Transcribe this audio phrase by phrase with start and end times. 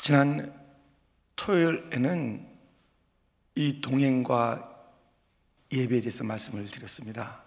[0.00, 0.50] 지난
[1.36, 2.48] 토요일에는
[3.54, 4.66] 이 동행과
[5.70, 7.42] 예배에 대해서 말씀을 드렸습니다.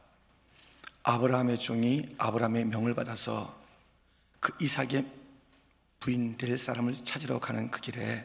[1.01, 3.59] 아브라함의 종이 아브라함의 명을 받아서
[4.39, 5.03] 그 이삭의
[5.99, 8.23] 부인 될 사람을 찾으러 가는 그 길에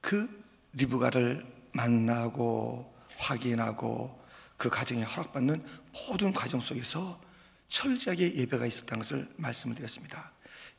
[0.00, 0.28] 그
[0.72, 4.20] 리브가를 만나고 확인하고
[4.56, 5.64] 그 가정에 허락받는
[6.08, 7.20] 모든 과정 속에서
[7.68, 10.32] 철저하게 예배가 있었다는 것을 말씀을 드렸습니다.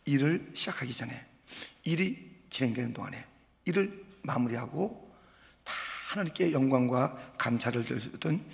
[0.03, 1.25] 일을 시작하기 전에
[1.83, 3.25] 일이 진행되는 동안에
[3.65, 5.11] 이를 마무리하고
[5.63, 5.73] 다
[6.09, 8.45] 하나님께 영광과 감사를 드렸던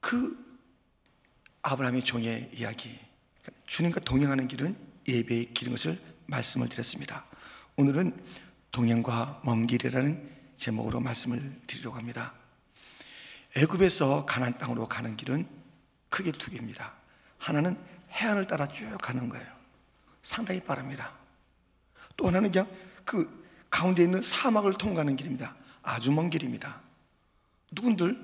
[0.00, 0.60] 그
[1.62, 2.98] 아브라함의 종의 이야기
[3.66, 4.76] 주님과 동행하는 길은
[5.08, 7.24] 예배의 길인 것을 말씀을 드렸습니다.
[7.76, 8.14] 오늘은
[8.70, 12.34] 동행과 먼 길이라는 제목으로 말씀을 드리려고 합니다.
[13.56, 15.48] 애굽에서 가난 땅으로 가는 길은
[16.10, 16.92] 크게 두 개입니다.
[17.38, 17.78] 하나는
[18.10, 19.46] 해안을 따라 쭉 가는 거예요.
[20.22, 21.12] 상당히 빠릅니다.
[22.16, 22.68] 또 하나는 그냥
[23.10, 25.56] 그 가운데 있는 사막을 통과하는 길입니다.
[25.82, 26.80] 아주 먼 길입니다.
[27.72, 28.16] 누군들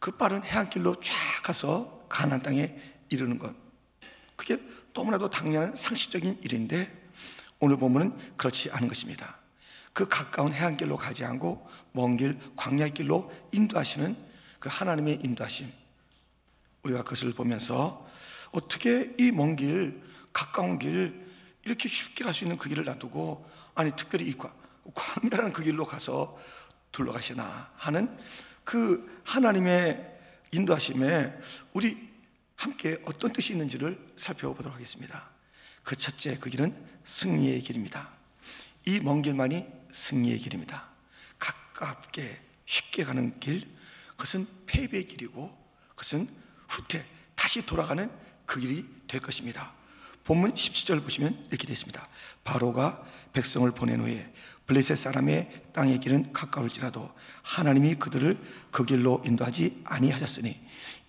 [0.00, 1.14] 그 빠른 해안길로 쫙
[1.44, 2.76] 가서 가나안 땅에
[3.10, 3.54] 이르는 것.
[4.34, 4.58] 그게
[4.92, 7.10] 너무나도 당연한 상식적인 일인데
[7.60, 9.38] 오늘 보면은 그렇지 않은 것입니다.
[9.92, 14.16] 그 가까운 해안길로 가지 않고 먼 길, 광야 길로 인도하시는
[14.58, 15.70] 그 하나님의 인도하심.
[16.82, 18.04] 우리가 그것을 보면서
[18.50, 21.24] 어떻게 이 먼 길, 가까운 길,
[21.64, 24.36] 이렇게 쉽게 갈 수 있는 그 길을 놔두고 아니 특별히 이
[24.94, 26.38] 광야라는 그 길로 가서
[26.92, 28.16] 둘러가시나 하는
[28.62, 30.12] 그 하나님의
[30.52, 31.32] 인도하심에
[31.72, 32.12] 우리
[32.56, 35.28] 함께 어떤 뜻이 있는지를 살펴보도록 하겠습니다.
[35.82, 38.08] 그 첫째 그 길은 승리의 길입니다.
[38.86, 40.88] 이 먼 길만이 승리의 길입니다.
[41.38, 43.68] 가깝게 쉽게 가는 길,
[44.10, 45.56] 그것은 패배의 길이고
[45.90, 46.28] 그것은
[46.68, 48.10] 후퇴, 다시 돌아가는
[48.46, 49.72] 그 길이 될 것입니다.
[50.24, 52.08] 본문 17절 보시면 이렇게 되어 있습니다.
[52.44, 53.04] 바로가
[53.34, 54.32] 백성을 보낸 후에
[54.66, 58.38] 블레셋 사람의 땅의 길은 가까울지라도 하나님이 그들을
[58.70, 60.58] 그 길로 인도하지 아니하셨으니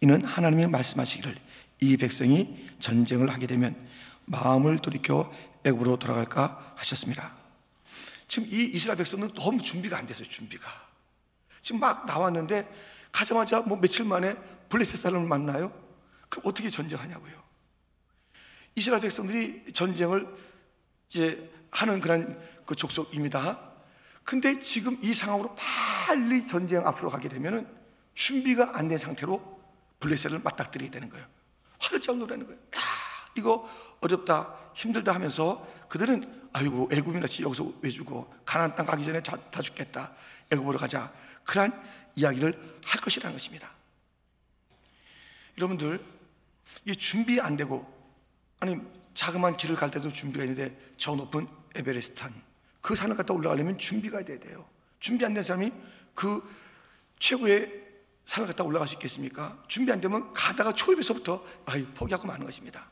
[0.02, 1.38] 이는 하나님이 말씀하시기를
[1.82, 3.76] 이 백성이 전쟁을 하게 되면
[4.26, 5.32] 마음을 돌이켜
[5.64, 7.34] 애굽으로 돌아갈까 하셨습니다.
[8.28, 10.28] 지금 이 이스라엘 백성은 너무 준비가 안 됐어요.
[10.28, 10.68] 준비가
[11.62, 12.68] 지금 막 나왔는데
[13.12, 14.36] 가자마자 뭐 며칠 만에
[14.70, 15.72] 블레셋 사람을 만나요.
[16.28, 17.34] 그럼 어떻게 전쟁하냐고요.
[18.76, 20.28] 이스라엘 백성들이 전쟁을
[21.08, 23.60] 이제 하는 그런 그 족속입니다.
[24.24, 27.68] 근데 지금 이 상황으로 빨리 전쟁 앞으로 가게 되면은
[28.14, 29.62] 준비가 안 된 상태로
[30.00, 31.26] 블레셋을 맞닥뜨리게 되는 거예요.
[31.80, 32.60] 화들짝 놀라는 거예요.
[32.60, 32.80] 야,
[33.38, 33.70] 이거
[34.02, 39.62] 어렵다, 힘들다 하면서 그들은 아이고 애굽이나 여기서 왜 주고 가나안 땅 가기 전에 다, 다
[39.62, 40.14] 죽겠다.
[40.52, 41.12] 애굽으로 가자.
[41.44, 41.72] 그러한
[42.16, 43.70] 이야기를 할 것이라는 것입니다.
[45.58, 46.00] 여러분들
[46.86, 47.86] 이 준비 안 되고
[48.60, 48.80] 아니
[49.14, 54.40] 자그마한 길을 갈 때도 준비가 있는데 저 높은 에베레스트 산그 산을 갖다 올라가려면 준비가 돼야
[54.40, 54.68] 돼요.
[55.00, 55.72] 준비 안 된 사람이
[56.14, 56.42] 그
[57.20, 57.84] 최고의
[58.26, 59.62] 산을 갖다 올라갈 수 있겠습니까?
[59.68, 62.90] 준비 안 되면 가다가 초입에서부터 아유 포기하고 마는 것입니다.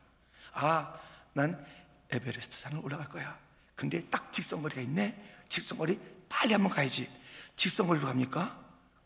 [0.54, 1.00] 아,
[1.34, 1.66] 난
[2.12, 3.38] 에베레스트 산을 올라갈 거야.
[3.76, 5.42] 근데 딱 직선거리가 있네.
[5.50, 6.00] 직선거리
[6.30, 7.10] 빨리 한번 가야지.
[7.56, 8.60] 직선거리로 갑니까?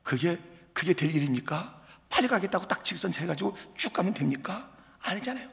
[0.04, 0.38] 그게
[0.74, 1.82] 그게 될 일입니까?
[2.10, 4.70] 빨리 가겠다고 딱 직선 해가지고 쭉 가면 됩니까?
[5.02, 5.50] 아니잖아요.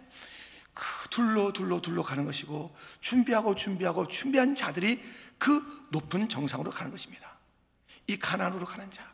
[0.74, 5.00] 그 둘러 둘러 둘러 가는 것이고 준비하고 준비하고 준비한 자들이
[5.38, 7.32] 그 높은 정상으로 가는 것입니다.
[8.06, 9.10] 이 가난으로 가는 자,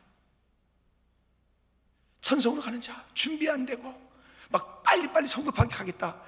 [2.22, 4.10] 천성으로 가는 자, 준비 안 되고
[4.48, 6.20] 막 빨리빨리 성급하게 가겠다.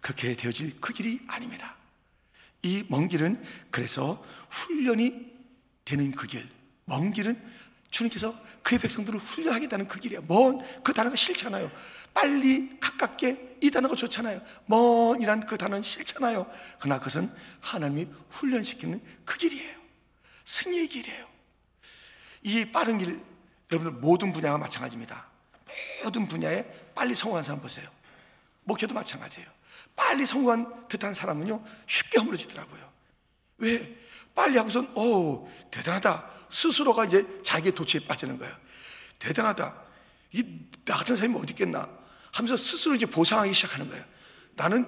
[0.00, 1.74] 그렇게 되어질 그 길이 아닙니다.
[2.62, 5.34] 이 먼 길은 그래서 훈련이
[5.84, 6.48] 되는 그 길,
[6.84, 7.40] 먼 길은
[7.96, 10.22] 주님께서 그의 백성들을 훈련하겠다는 그 길이에요.
[10.28, 11.70] 먼, 그 단어가 싫잖아요.
[12.12, 14.40] 빨리, 가깝게, 이 단어가 좋잖아요.
[14.66, 16.46] 먼이란 그 단어는 싫잖아요.
[16.78, 19.76] 그러나 그것은 하나님이 훈련시키는 그 길이에요.
[20.44, 21.26] 승리의 길이에요.
[22.42, 23.20] 이 빠른 길,
[23.72, 25.26] 여러분들 모든 분야가 마찬가지입니다.
[26.04, 26.64] 모든 분야에
[26.94, 27.88] 빨리 성공한 사람 보세요.
[28.64, 29.48] 목회도 마찬가지예요.
[29.94, 32.92] 빨리 성공한 듯한 사람은요, 쉽게 허물어지더라고요.
[33.58, 33.96] 왜?
[34.34, 36.35] 빨리 하고선, 오, 대단하다.
[36.50, 38.54] 스스로가 이제 자기의 도취에 빠지는 거예요.
[39.18, 39.74] 대단하다.
[40.32, 40.44] 이,
[40.84, 41.88] 나 같은 사람이 어디 있겠나.
[42.32, 44.04] 하면서 스스로 이제 보상하기 시작하는 거예요.
[44.54, 44.86] 나는,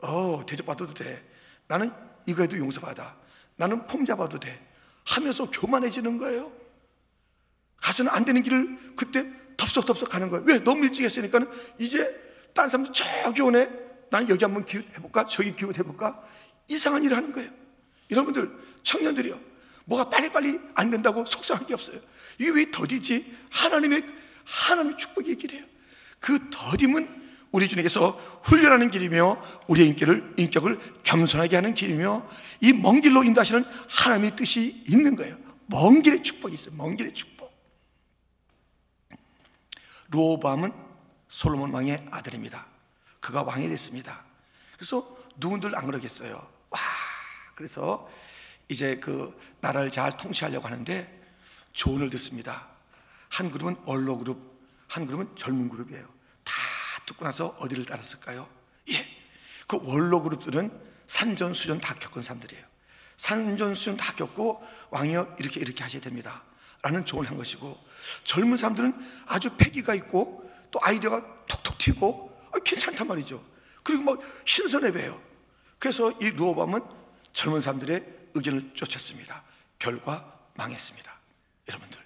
[0.00, 1.24] 어, 대접받아도 돼.
[1.66, 1.92] 나는
[2.26, 3.16] 이거 해도 용서받아.
[3.56, 4.66] 나는 폼 잡아도 돼.
[5.04, 6.52] 하면서 교만해지는 거예요.
[7.76, 10.44] 가서는 안 되는 길을 그때 덥석덥석 가는 거예요.
[10.46, 10.58] 왜?
[10.58, 11.98] 너무 일찍 했으니까 는 이제
[12.54, 13.68] 다른 사람들 저기 오네.
[14.10, 15.26] 난 여기 한번 기웃해볼까?
[15.26, 16.22] 저기 기웃해볼까?
[16.68, 17.50] 이상한 일을 하는 거예요.
[18.10, 18.50] 여러분들,
[18.82, 19.38] 청년들이요.
[19.88, 21.98] 뭐가 빨리빨리 안 된다고 속상한 게 없어요.
[22.38, 23.36] 이게 왜 더디지?
[23.50, 24.04] 하나님의,
[24.44, 25.64] 하나님의 축복이 있기래요.
[26.20, 27.16] 그 더딤은
[27.52, 28.10] 우리 주님께서
[28.44, 32.28] 훈련하는 길이며 우리의 인격을, 인격을 겸손하게 하는 길이며
[32.60, 35.38] 이 먼 길로 인도하시는 하나님의 뜻이 있는 거예요.
[35.66, 36.76] 먼 길의 축복이 있어요.
[36.76, 37.50] 먼 길의 축복.
[40.10, 40.72] 로밤은
[41.28, 42.66] 솔로몬 왕의 아들입니다.
[43.20, 44.24] 그가 왕이 됐습니다.
[44.76, 46.34] 그래서 누군들 안 그러겠어요.
[46.70, 46.80] 와,
[47.54, 48.08] 그래서
[48.68, 51.22] 이제 그 나라를 잘 통치하려고 하는데
[51.72, 52.66] 조언을 듣습니다.
[53.28, 54.38] 한 그룹은 원로 그룹,
[54.86, 56.04] 한 그룹은 젊은 그룹이에요.
[56.44, 56.52] 다
[57.06, 58.48] 듣고 나서 어디를 따랐을까요?
[58.90, 59.06] 예,
[59.66, 60.70] 그 원로 그룹들은
[61.06, 62.64] 산전수전 다 겪은 사람들이에요.
[63.16, 66.42] 산전수전 다 겪고 왕이여 이렇게 이렇게 하셔야 됩니다.
[66.82, 67.76] 라는 조언을 한 것이고
[68.24, 68.94] 젊은 사람들은
[69.26, 73.44] 아주 패기가 있고 또 아이디어가 톡톡 튀고 아, 괜찮단 말이죠.
[73.82, 75.20] 그리고 막 신선해 배요.
[75.78, 76.80] 그래서 이 루어밤은
[77.32, 79.42] 젊은 사람들의 의견을 쫓았습니다.
[79.78, 81.18] 결과 망했습니다.
[81.68, 82.04] 여러분들.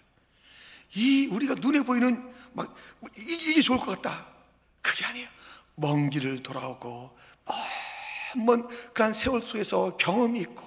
[0.95, 2.77] 이 우리가 눈에 보이는 막
[3.17, 4.27] 이게 좋을 것 같다.
[4.83, 5.29] 그게 아니에요.
[5.77, 7.19] 먼 길을 돌아오고
[8.45, 10.63] 먼 그한 세월 속에서 경험이 있고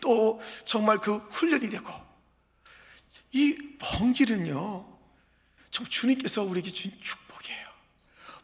[0.00, 1.92] 또 정말 그 훈련이 되고
[3.32, 4.98] 이 먼 길은요.
[5.70, 7.66] 정 주님께서 우리에게 준 축복이에요.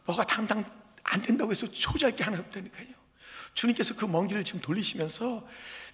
[0.05, 0.63] 뭐가 당당
[1.03, 2.87] 안 된다고 해서 초조할 게 하나 없다니까요.
[3.53, 5.47] 주님께서 그 먼 길을 지금 돌리시면서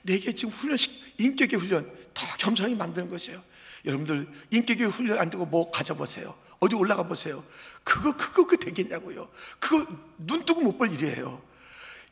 [0.03, 3.41] 내게 지금 훈련식 인격의 훈련 더 겸손하게 만드는 것이에요.
[3.85, 6.35] 여러분들 인격의 훈련 안 되고 뭐 가져보세요.
[6.59, 7.44] 어디 올라가 보세요.
[7.83, 9.29] 그거 그거 그 되겠냐고요.
[9.59, 9.85] 그거
[10.17, 11.41] 눈 뜨고 못 볼 일이에요.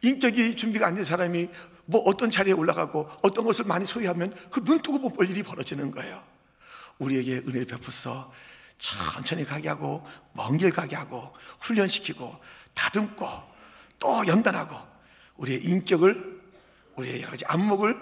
[0.01, 1.47] 인격이 준비가 안 된 사람이
[1.85, 5.91] 뭐 어떤 자리에 올라가고 어떤 것을 많이 소유하면 그 눈 뜨고 못 볼 일이 벌어지는
[5.91, 6.23] 거예요.
[6.99, 8.31] 우리에게 은혜를 베풀어
[8.77, 12.35] 천천히 가게 하고 먼 길 가게 하고 훈련시키고
[12.73, 13.27] 다듬고
[13.99, 14.75] 또 연단하고
[15.37, 16.40] 우리의 인격을
[16.95, 17.97] 우리의 여러 가지 안목을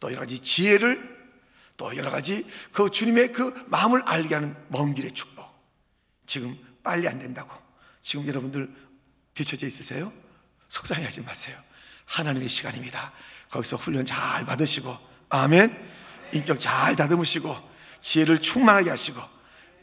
[0.00, 1.14] 또 여러 가지 지혜를
[1.76, 5.44] 또 여러 가지 그 주님의 그 마음을 알게 하는 먼 길의 축복.
[6.26, 7.50] 지금 빨리 안 된다고.
[8.02, 8.70] 지금 여러분들
[9.34, 10.12] 뒤처져 있으세요?
[10.68, 11.56] 속상해 하지 마세요.
[12.06, 13.12] 하나님의 시간입니다.
[13.50, 14.96] 거기서 훈련 잘 받으시고,
[15.30, 15.74] 아멘.
[16.32, 17.56] 인격 잘 다듬으시고,
[18.00, 19.20] 지혜를 충만하게 하시고,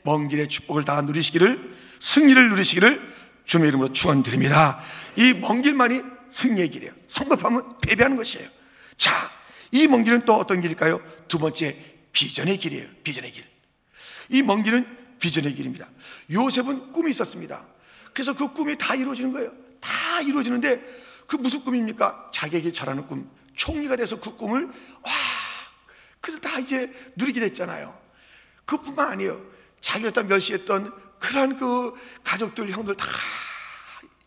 [0.04, 3.14] 먼 길의 축복을 다 누리시기를, 승리를 누리시기를
[3.46, 4.80] 주님의 이름으로 축원드립니다.
[5.18, 6.02] 이 먼 길만이
[6.32, 6.94] 승리의 길이에요.
[7.08, 8.50] 성급하면 패배하는 것이에요.
[8.98, 9.30] 자,
[9.72, 11.02] 이 먼 길은 또 어떤 길일까요?
[11.28, 11.76] 두 번째,
[12.12, 12.88] 비전의 길이에요.
[13.04, 13.46] 비전의 길.
[14.30, 15.88] 이 먼 길은 비전의 길입니다.
[16.32, 17.66] 요셉은 꿈이 있었습니다.
[18.14, 19.52] 그래서 그 꿈이 다 이루어지는 거예요.
[19.80, 20.82] 다 이루어지는데
[21.28, 22.30] 그 무슨 꿈입니까?
[22.34, 23.30] 자기에게 잘하는 꿈.
[23.56, 25.12] 총리가 돼서 그 꿈을 와
[26.20, 27.98] 그래서 다 이제 누리게 됐잖아요.
[28.66, 29.42] 그뿐만 아니에요.
[29.80, 31.94] 자기가 딱 멸시했던 그러한 그
[32.24, 33.06] 가족들 형들 다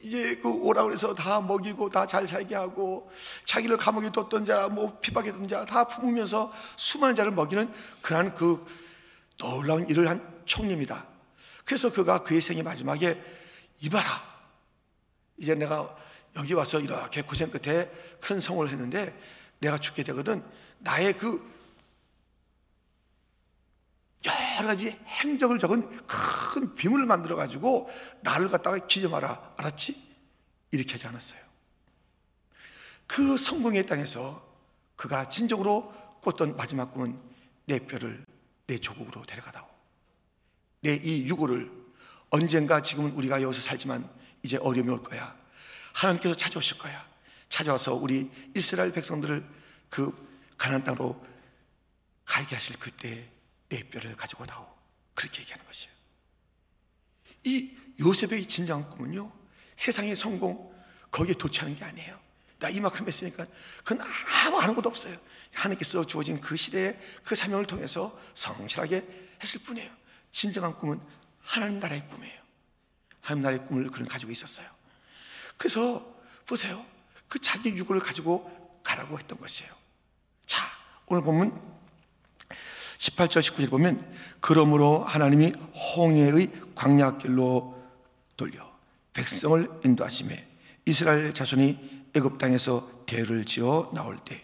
[0.05, 3.11] 이제 그 오라 그래서 다 먹이고 다 잘 살게 하고
[3.47, 7.73] 자기를 감옥에 뒀던 자, 뭐 핍박했던 자 다 품으면서 수많은 자를 먹이는
[8.03, 8.65] 그러한 그
[9.39, 11.07] 놀라운 일을 한 총리입니다.
[11.65, 13.19] 그래서 그가 그의 생의 마지막에
[13.81, 14.23] 이봐라.
[15.39, 15.97] 이제 내가
[16.37, 17.91] 여기 와서 이렇게 고생 끝에
[18.21, 19.19] 큰 성을 했는데
[19.61, 20.45] 내가 죽게 되거든.
[20.81, 21.54] 나의 그
[24.25, 27.91] 여러 가지 행적을 적은 큰 비문을 만들어 가지고
[28.23, 29.55] 나를 갖다가 기념하라.
[29.59, 30.15] 알았지?
[30.71, 31.41] 이렇게 하지 않았어요.
[33.07, 34.43] 그 성공의 땅에서
[34.97, 35.93] 그가 진정으로
[36.23, 37.21] 꿨던 마지막 꿈은
[37.67, 38.25] 내 뼈를
[38.67, 39.67] 내 조국으로 데려가다오.
[40.81, 41.71] 내 이 유고를
[42.31, 44.09] 언젠가 지금은 우리가 여기서 살지만
[44.43, 45.37] 이제 어려움이 올 거야.
[45.93, 47.07] 하나님께서 찾아오실 거야.
[47.49, 49.45] 찾아와서 우리 이스라엘 백성들을
[49.89, 50.13] 그
[50.59, 51.25] 가나안 땅으로
[52.25, 53.29] 가게 하실 그때
[53.69, 54.75] 내 뼈를 가지고 나오.
[55.15, 55.95] 그렇게 얘기하는 것이에요.
[57.45, 59.31] 이 요셉의 진정한 꿈은요,
[59.77, 60.75] 세상의 성공,
[61.11, 62.19] 거기에 도취하는 게 아니에요.
[62.59, 63.47] 나 이만큼 했으니까
[63.85, 64.07] 그건
[64.45, 65.17] 아무 하는 것도 없어요.
[65.53, 69.07] 하나님께서 주어진 그 시대의 그 사명을 통해서 성실하게
[69.43, 69.91] 했을 뿐이에요.
[70.31, 71.01] 진정한 꿈은
[71.41, 72.41] 하나님 나라의 꿈이에요.
[73.21, 74.69] 하나님 나라의 꿈을 그는 가지고 있었어요.
[75.57, 76.05] 그래서
[76.47, 76.85] 보세요.
[77.29, 79.73] 그 자기 유고를 가지고 가라고 했던 것이에요.
[80.47, 80.65] 자,
[81.07, 81.74] 오늘 보면
[83.05, 84.03] 18절 19절 보면
[84.41, 85.53] 그러므로 하나님이
[85.97, 87.75] 홍해의 광야길로
[88.37, 88.65] 돌려
[89.13, 90.47] 백성을 인도하심에
[90.87, 94.43] 이스라엘 자손이 애굽 땅에서 대를 지어 나올 때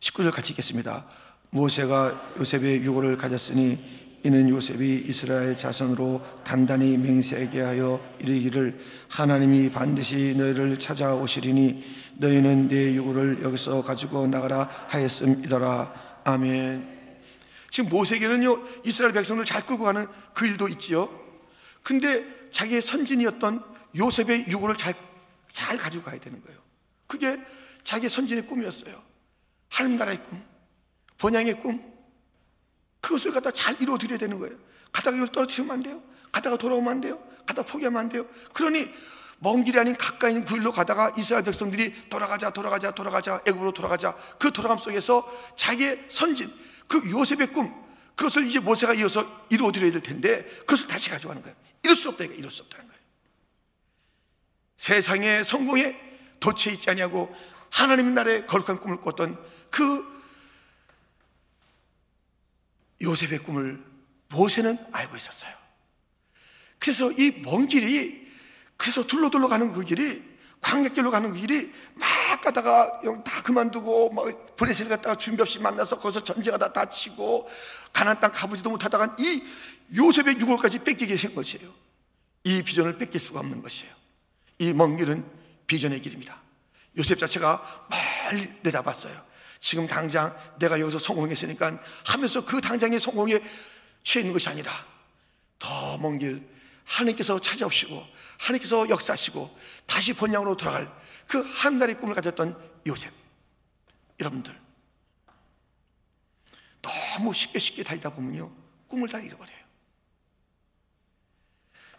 [0.00, 1.06] 19절 같이 읽겠습니다.
[1.50, 10.78] 모세가 요셉의 유고를 가졌으니 이는 요셉이 이스라엘 자손으로 단단히 맹세하게 하여 이르기를 하나님이 반드시 너희를
[10.78, 11.84] 찾아오시리니
[12.16, 16.22] 너희는 내 유고를 여기서 가지고 나가라 하였음이더라.
[16.24, 16.93] 아멘.
[17.74, 21.10] 지금 모세에게는요, 이스라엘 백성을 잘 끌고 가는 그 일도 있지요.
[21.82, 23.64] 근데 자기의 선진이었던
[23.96, 24.94] 요셉의 유고를 잘,
[25.50, 26.56] 잘 가지고 가야 되는 거예요.
[27.08, 27.36] 그게
[27.82, 29.02] 자기의 선진의 꿈이었어요.
[29.70, 30.40] 하나님 나라의 꿈,
[31.18, 31.82] 번양의 꿈.
[33.00, 34.56] 그것을 갖다 잘 이루어 드려야 되는 거예요.
[34.92, 36.00] 가다가 이걸 떨어뜨리면 안 돼요.
[36.30, 37.20] 가다가 돌아오면 안 돼요.
[37.44, 38.24] 가다 포기하면 안 돼요.
[38.52, 38.88] 그러니
[39.40, 44.16] 먼 길이 아닌 가까이 있는 그 길로 가다가 이스라엘 백성들이 돌아가자 돌아가자 돌아가자 애굽으로 돌아가자
[44.38, 47.72] 그 돌아감 속에서 자기의 선진 그 요셉의 꿈
[48.14, 51.56] 그것을 이제 모세가 이어서 이루어드려야 될 텐데 그것을 다시 가져가는 거예요.
[51.82, 53.00] 이럴 수 없다 이럴 수 없다는 거예요.
[54.76, 56.00] 세상의 성공에
[56.40, 57.34] 도체 있지 아니하고
[57.70, 59.38] 하나님 나라의 거룩한 꿈을 꿨던
[59.70, 60.14] 그
[63.02, 63.82] 요셉의 꿈을
[64.28, 65.52] 모세는 알고 있었어요.
[66.78, 68.24] 그래서 이 먼 길이
[68.76, 70.22] 그래서 둘러둘러 가는 그 길이
[70.60, 72.08] 광역길로 가는 그 길이 막
[72.44, 77.48] 가다가 다 그만두고 막 브레셀 갔다가 준비 없이 만나서 거기서 전쟁가 다 다치고
[77.92, 79.42] 가난 땅 가보지도 못하다가 이
[79.96, 81.68] 요셉의 유골까지 뺏기게 된 것이에요.
[82.44, 83.92] 이 비전을 뺏길 수가 없는 것이에요.
[84.58, 85.24] 이 먼 길은
[85.66, 86.36] 비전의 길입니다.
[86.98, 87.86] 요셉 자체가
[88.30, 89.20] 멀리 내다봤어요.
[89.60, 93.40] 지금 당장 내가 여기서 성공했으니까 하면서 그 당장의 성공에
[94.04, 94.70] 취해 있는 것이 아니라
[95.58, 96.46] 더 먼 길
[96.84, 98.06] 하나님께서 찾아오시고
[98.38, 100.90] 하나님께서 역사하시고 다시 본향으로 돌아갈
[101.28, 103.12] 그한 달의 꿈을 가졌던 요셉.
[104.20, 104.58] 여러분들
[106.82, 108.52] 너무 쉽게 쉽게 다니다 보면요
[108.88, 109.64] 꿈을 다 잃어버려요.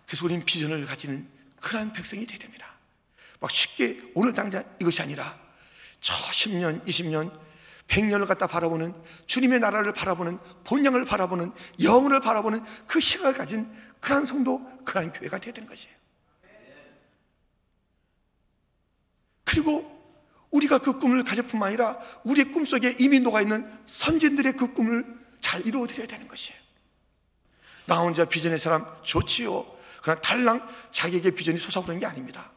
[0.05, 1.27] 그래서 우리는 비전을 가지는
[1.59, 2.73] 그러한 백성이 되야 됩니다.
[3.39, 5.37] 막 쉽게 오늘 당장 이것이 아니라
[5.99, 7.37] 저 10년, 20년,
[7.87, 8.93] 100년을 갖다 바라보는
[9.25, 11.51] 주님의 나라를 바라보는 본향을 바라보는
[11.83, 15.95] 영혼을 바라보는 그 시각을 가진 그러한 성도, 그러한 교회가 되야 되는 것이에요
[19.45, 19.93] 그리고
[20.51, 25.05] 우리가 그 꿈을 가질 뿐만 아니라 우리의 꿈속에 이미 녹아있는 선진들의 그 꿈을
[25.41, 26.59] 잘 이루어드려야 되는 것이에요.
[27.85, 29.65] 나 혼자 비전의 사람 좋지요.
[30.01, 32.51] 그러나 달랑 자기에게 비전이 솟아오르는 게 아닙니다.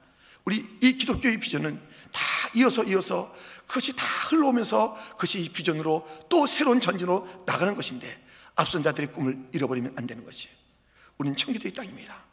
[0.45, 1.78] 우리 이 기독교의 비전은
[2.12, 2.23] 다
[2.54, 3.35] 이어서 이어서
[3.66, 8.26] 그것이 다 흘러오면서 그것이 이 비전으로 또 새로운 전진으로 나가는 것인데
[8.57, 10.57] 앞선 자들의 꿈을 잃어버리면 안 되는 것이에요.
[11.18, 12.25] 우리는 청교도의 땅입니다.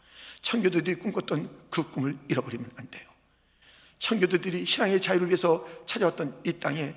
[0.42, 3.15] 청교도들이 꿈꿨던 그 꿈을 잃어버리면 안 돼요
[4.00, 6.94] 청교도들이 신앙의 자유를 위해서 찾아왔던 이 땅에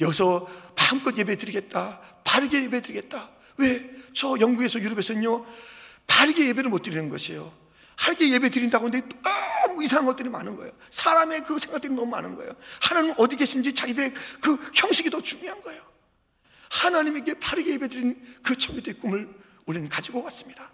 [0.00, 3.30] 여기서 마음껏 예배 드리겠다 바르게 예배 드리겠다.
[3.58, 3.90] 왜?
[4.14, 5.46] 저 영국에서 유럽에서는요
[6.06, 7.52] 바르게 예배를 못 드리는 것이에요.
[7.96, 10.72] 바르게 예배 드린다고 하는데 너무 이상한 것들이 많은 거예요.
[10.90, 12.52] 사람의 그 생각들이 너무 많은 거예요.
[12.80, 15.82] 하나님 어디 계신지 자기들의 그 형식이 더 중요한 거예요.
[16.70, 19.28] 하나님에게 바르게 예배 드리는 그 청교도의 꿈을
[19.66, 20.70] 우리는 가지고 왔습니다.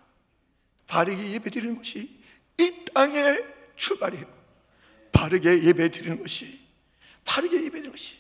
[0.86, 2.18] 바르게 예배 드리는 것이
[2.58, 3.44] 이 땅의
[3.76, 4.37] 출발이에요
[5.18, 6.60] 바르게 예배 드리는 것이
[7.24, 8.16] 바르게 예배 드리는 것이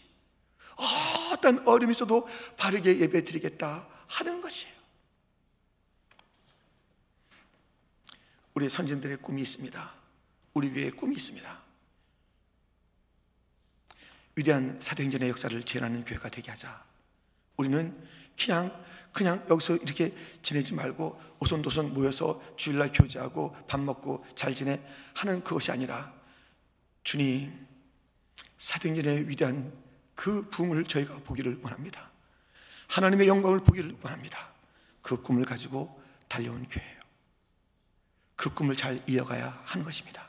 [1.32, 2.26] 어떤 어려움이 있어도
[2.56, 4.74] 바르게 예배 드리겠다 하는 것이에요.
[8.54, 9.94] 우리 선진들의 꿈이 있습니다.
[10.54, 11.62] 우리 교회의 꿈이 있습니다.
[14.34, 16.84] 위대한 사도행전의 역사를 재현하는 교회가 되게 하자.
[17.56, 24.80] 우리는 그냥 그냥 여기서 이렇게 지내지 말고 오손도손 모여서 주일날 교제하고 밥 먹고 잘 지내
[25.14, 26.17] 하는 그것이 아니라
[27.08, 27.66] 주님
[28.58, 29.72] 사도행전의 위대한
[30.14, 32.10] 그 부흥을 저희가 보기를 원합니다.
[32.88, 34.50] 하나님의 영광을 보기를 원합니다.
[35.00, 37.00] 그 꿈을 가지고 달려온 교회예요.
[38.36, 40.28] 그 꿈을 잘 이어가야 하는 것입니다.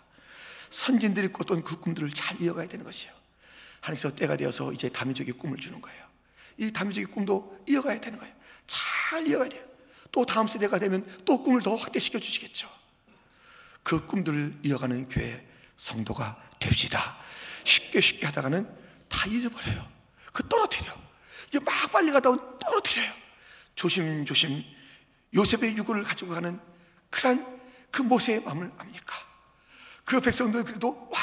[0.69, 3.13] 선진들이 꿨던 그 꿈들을 잘 이어가야 되는 것이에요.
[3.81, 6.05] 하나님께서 때가 되어서 이제 다민족의 꿈을 주는 거예요.
[6.55, 8.33] 이 다민족의 꿈도 이어가야 되는 거예요.
[8.67, 9.65] 잘 이어가야 돼요.
[10.13, 12.69] 또 다음 세대가 되면 또 꿈을 더 확대시켜 주시겠죠.
[13.83, 15.45] 그 꿈들을 이어가는 교회
[15.75, 17.17] 성도가 됩시다.
[17.63, 18.69] 쉽게 쉽게 하다가는
[19.07, 19.87] 다 잊어버려요.
[20.33, 20.93] 그 떨어뜨려.
[21.47, 23.11] 이게 막 빨리 가다 보면 떨어뜨려요.
[23.75, 24.63] 조심조심
[25.33, 26.59] 요셉의 유고를 가지고 가는
[27.09, 27.59] 그런
[27.91, 29.15] 그 모세의 마음을 압니까?
[30.03, 31.19] 그 백성들 그래도 와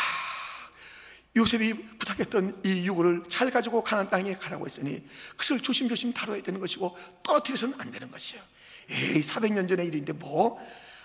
[1.36, 6.96] 요셉이 부탁했던 이 유고를 잘 가지고 가난 땅에 가라고 했으니 그것을 조심조심 다뤄야 되는 것이고
[7.22, 8.42] 떨어뜨려서는 안 되는 것이에요.
[8.88, 10.58] 에이 400년 전의 일인데 뭐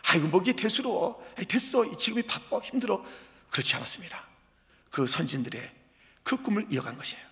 [0.03, 3.03] 아이고 뭐게 대수로 됐어 지금이 바빠 힘들어
[3.51, 4.27] 그렇지 않았습니다.
[4.89, 5.71] 그 선진들의
[6.23, 7.23] 그 꿈을 이어간 것이에요.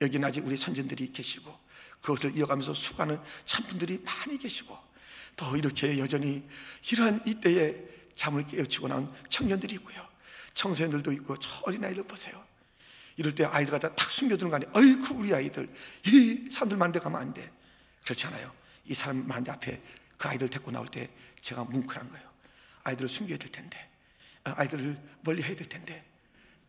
[0.00, 1.58] 여기는 아직 우리 선진들이 계시고
[2.00, 4.78] 그것을 이어가면서 수고하는 참분들이 많이 계시고
[5.36, 6.48] 또 이렇게 여전히
[6.90, 7.76] 이러한 이때에
[8.14, 10.06] 잠을 깨우치고 나온 청년들이 있고요.
[10.54, 12.42] 청소년들도 있고 저 어린아이들 보세요.
[13.16, 14.72] 이럴 때 아이들 갖다 탁 숨겨두는 거 아니에요.
[14.74, 15.72] 어이구 우리 아이들
[16.06, 17.50] 이 사람들 만데 가면 안 돼.
[18.04, 18.52] 그렇지 않아요.
[18.84, 19.82] 이 사람 만데 앞에
[20.16, 21.10] 그 아이들 데리고 나올 때
[21.40, 22.28] 제가 뭉클한 거예요.
[22.84, 23.87] 아이들을 숨겨야 될 텐데
[24.56, 26.04] 아이들을 멀리 해야 될 텐데.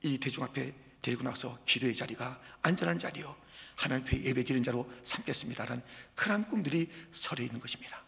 [0.02, 3.36] 이 대중 앞에 데리고 나서 기도의 자리가 안전한 자리요.
[3.76, 5.82] 하나님 앞에 예배 드리는 자로 삼겠습니다라는
[6.16, 8.04] 그러한 꿈들이 서려 있는 것입니다.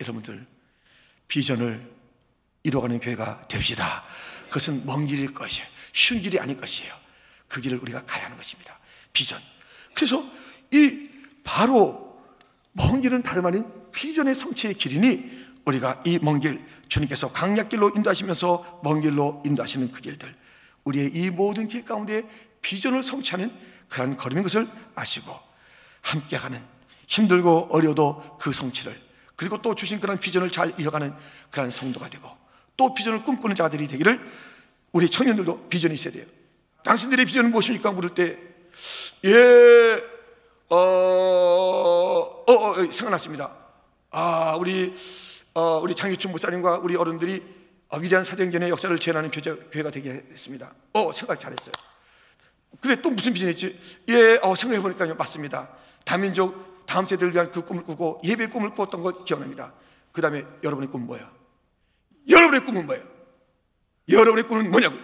[0.00, 0.46] 여러분들
[1.28, 1.90] 비전을
[2.62, 4.04] 이루어가는 교회가 됩시다.
[4.48, 5.66] 그것은 먼 길일 것이에요.
[5.92, 6.94] 쉬운 길이 아닐 것이에요.
[7.48, 8.78] 그 길을 우리가 가야 하는 것입니다.
[9.12, 9.40] 비전.
[9.94, 10.24] 그래서
[10.72, 11.08] 이
[11.44, 12.22] 바로
[12.72, 16.60] 먼 길은 다름 아닌 비전의 성취의 길이니 우리가 이 먼 길
[16.94, 20.32] 주님께서 강약길로 인도하시면서 먼 길로 인도하시는 그 길들
[20.84, 22.22] 우리의 이 모든 길 가운데
[22.62, 23.52] 비전을 성취하는
[23.88, 25.36] 그러한 걸음인 것을 아시고
[26.02, 26.62] 함께하는
[27.08, 29.00] 힘들고 어려도 그 성취를
[29.34, 31.12] 그리고 또 주신 그런 비전을 잘 이어가는
[31.50, 32.30] 그러한 성도가 되고
[32.76, 34.20] 또 비전을 꿈꾸는 자들이 되기를
[34.92, 36.26] 우리 청년들도 비전이 있어야 돼요.
[36.84, 37.90] 당신들의 비전은 무엇입니까?
[37.92, 38.38] 물을 때,
[39.24, 40.02] 예,
[40.68, 43.50] 어, 어, 어 생각났습니다.
[44.10, 44.94] 아, 우리,
[45.54, 47.42] 어, 우리 장유춘 목사님과 우리 어른들이
[48.00, 50.74] 위대한 사도행전의 역사를 재현하는 교회가 되게 했습니다.
[50.92, 51.72] 어, 생각 잘했어요.
[52.80, 53.78] 그래, 또 무슨 비전이 있지?
[54.08, 55.14] 예, 어, 생각해보니까요.
[55.14, 55.68] 맞습니다.
[56.04, 59.72] 다민족, 다음 세대를 위한 그 꿈을 꾸고 예배 꿈을 꾸었던 것 기억납니다.
[60.10, 61.30] 그 다음에 여러분의 꿈은 뭐예요?
[62.28, 63.04] 여러분의 꿈은 뭐예요?
[64.08, 64.98] 여러분의 꿈은 뭐냐고?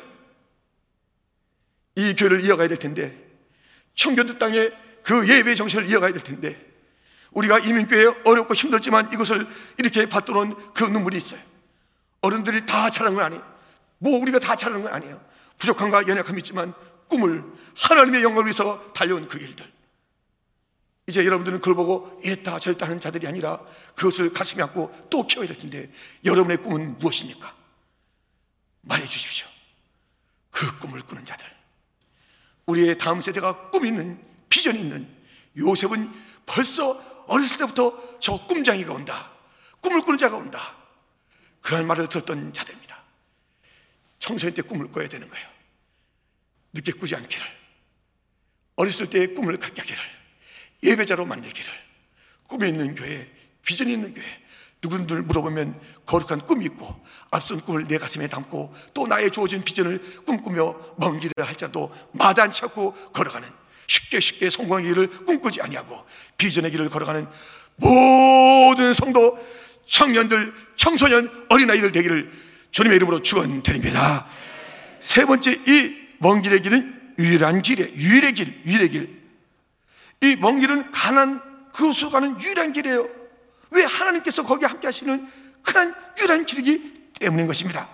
[1.95, 3.15] 이 교회를 이어가야 될 텐데,
[3.95, 4.71] 청교도 땅에
[5.05, 6.70] 그 예배 정신을 이어가야 될 텐데,
[7.33, 9.47] 우리가 이민교회 어렵고 힘들지만 이것을
[9.79, 11.41] 이렇게 받들어온 그 눈물이 있어요.
[12.21, 13.55] 어른들이 다 잘하는 건 아니에요.
[13.99, 15.21] 뭐 우리가 다 잘하는 건 아니에요.
[15.59, 16.73] 부족함과 연약함이 있지만
[17.09, 17.45] 꿈을
[17.77, 19.71] 하나님의 영광을 위해서 달려온 그 일들.
[21.07, 23.61] 이제 여러분들은 그걸 보고 이랬다 저랬다 하는 자들이 아니라
[23.97, 25.91] 그것을 가슴에 안고 또 키워야 될 텐데
[26.25, 27.55] 여러분의 꿈은 무엇입니까?
[28.83, 29.47] 말해 주십시오.
[30.51, 31.47] 그 꿈을 꾸는 자들.
[32.67, 35.09] 우리의 다음 세대가 꿈 있는 비전이 있는
[35.57, 36.11] 요셉은
[36.47, 39.31] 벌써 어렸을 때부터 저 꿈장이가 온다.
[39.81, 40.75] 꿈을 꾸는 자가 온다.
[41.61, 43.03] 그런 말을 들었던 자들입니다.
[44.19, 45.49] 청소년 때 꿈을 꿔야 되는 거예요.
[46.73, 47.47] 늦게 꾸지 않기를.
[48.77, 50.03] 어렸을 때의 꿈을 갖게 하기를.
[50.83, 51.73] 예배자로 만들기를.
[52.49, 53.31] 꿈이 있는 교회,
[53.63, 54.27] 비전이 있는 교회.
[54.83, 60.95] 누군들 물어보면 거룩한 꿈이 있고 앞선 꿈을 내 가슴에 담고 또 나의 주어진 비전을 꿈꾸며
[60.97, 66.07] 먼 길을 할지라도 마다치 않고 걸어가는 쉽게 쉽게 성공의 길을 꿈꾸지 아니하고
[66.39, 67.27] 비전의 길을 걸어가는
[67.75, 69.37] 모든 성도
[69.89, 72.31] 청년들 청소년 어린아이들 되기를
[72.71, 74.29] 주님의 이름으로 축원드립니다.
[75.01, 77.91] 세 번째 이 먼 길의 길은 유일한 길이에요.
[77.95, 79.21] 유일의 길, 유일의 길.
[80.23, 81.41] 이 먼 길은 가난
[81.73, 83.09] 그곳으로 가는 유일한 길이에요.
[83.71, 85.27] 왜 하나님께서 거기 함께 하시는
[85.63, 87.89] 큰 유일한 길이기 때문인 것입니다.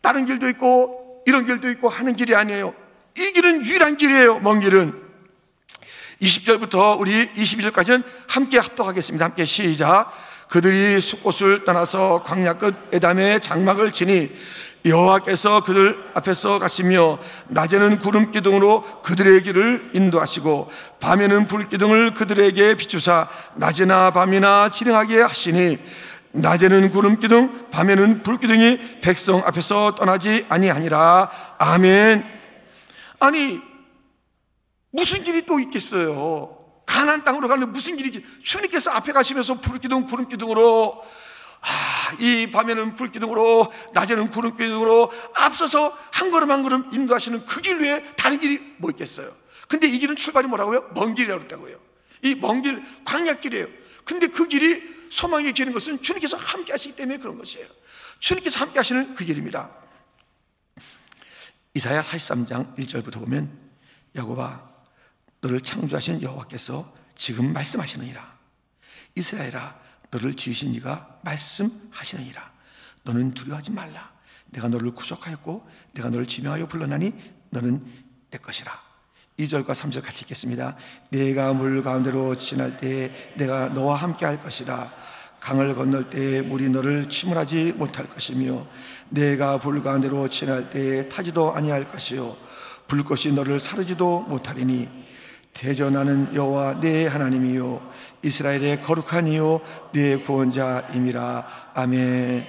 [0.00, 2.74] 다른 길도 있고 이런 길도 있고 하는 길이 아니에요.
[3.16, 4.40] 이 길은 유일한 길이에요.
[4.40, 4.92] 먼 길은
[6.20, 9.24] 20절부터 우리 22절까지는 함께 합독하겠습니다.
[9.24, 10.12] 함께 시작.
[10.48, 14.30] 그들이 숲곳을 떠나서 광야 끝 에담의 장막을 지니
[14.84, 23.28] 여호와께서 그들 앞에서 가시며 낮에는 구름 기둥으로 그들의 길을 인도하시고 밤에는 불 기둥을 그들에게 비추사
[23.54, 25.78] 낮이나 밤이나 진행하게 하시니
[26.32, 32.35] 낮에는 구름 기둥 밤에는 불 기둥이 백성 앞에서 떠나지 아니하니라 아멘
[33.18, 33.60] 아니
[34.90, 38.24] 무슨 길이 또 있겠어요 가난 땅으로 가는 무슨 길이지?
[38.42, 41.04] 주님께서 앞에 가시면서 불기둥 구름기둥으로
[41.60, 48.04] 아, 이 밤에는 불기둥으로 낮에는 구름기둥으로 앞서서 한 걸음 한 걸음 인도하시는 그 길 외에
[48.16, 49.34] 다른 길이 뭐 있겠어요?
[49.66, 50.90] 근데 이 길은 출발이 뭐라고요?
[50.94, 51.80] 먼 길이라고 했다고요.
[52.22, 53.66] 이 먼 길, 광약길이에요.
[54.04, 57.66] 근데 그 길이 소망의 길인 것은 주님께서 함께 하시기 때문에 그런 것이에요.
[58.20, 59.68] 주님께서 함께 하시는 그 길입니다.
[61.76, 63.50] 이사야 43장 1절부터 보면
[64.16, 64.62] 야고바
[65.42, 68.34] 너를 창조하신 여호와께서 지금 말씀하시느니라.
[69.14, 69.78] 이스라엘아
[70.10, 72.50] 너를 지으신 이가 말씀하시느니라.
[73.02, 74.10] 너는 두려워하지 말라.
[74.46, 77.12] 내가 너를 구속하였고 내가 너를 지명하여 불러나니
[77.50, 77.84] 너는
[78.30, 78.72] 내 것이라.
[79.38, 80.78] 2절과 3절 같이 읽겠습니다.
[81.10, 84.90] 내가 물 가운데로 지날 때 내가 너와 함께 할 것이라
[85.46, 88.66] 강을 건널 때 물이 너를 침몰하지 못할 것이며
[89.10, 92.36] 내가 불 가운데로 지날 때 타지도 아니할 것이요
[92.88, 94.88] 불꽃이 너를 사르지도 못하리니
[95.52, 99.60] 대전하는 여호와 내 하나님이요 이스라엘의 거룩한 이요
[99.92, 102.44] 내 구원자임이라 아멘.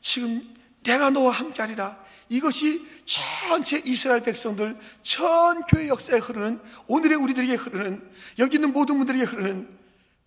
[0.00, 0.42] 지금
[0.82, 1.98] 내가 너와 함께하리라.
[2.28, 8.06] 이것이 전체 이스라엘 백성들 전 교회 역사에 흐르는 오늘의 우리들에게 흐르는
[8.38, 9.79] 여기 있는 모든 분들에게 흐르는